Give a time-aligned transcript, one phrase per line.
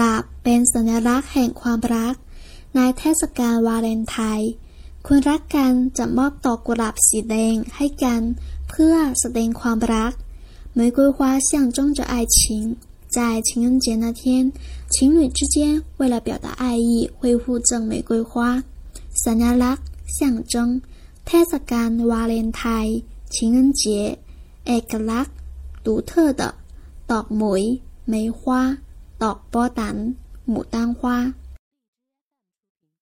[0.00, 2.14] ลาบเป็นสัญลักษณ์แห่งความรัก
[2.74, 4.50] ในเทศกาลวาเลนไทน์
[5.06, 8.22] คนรักกันจะมอบดอกกุหลาบสีแดงให้กัน
[8.68, 10.12] เพื่อแสดงความรัก
[10.78, 12.76] 玫瑰花象征着爱情，
[13.16, 14.52] 在情人节那天，
[14.94, 15.56] 情侣之间
[15.98, 18.32] 为了表达爱意，会互赠玫瑰花。
[19.24, 19.86] สัญลักษณ์
[20.16, 20.20] 象
[20.52, 20.54] 征
[21.26, 22.96] เทศกาลวาเลนไทน์
[23.34, 23.82] 情人节
[24.66, 25.34] เอกลักษณ์
[25.84, 26.10] 独特
[26.40, 26.42] 的
[27.10, 27.62] ดอกหมวย
[28.12, 28.40] 梅花
[29.22, 29.96] ดอกปอตัน
[30.48, 31.16] หมู่ตั้ง花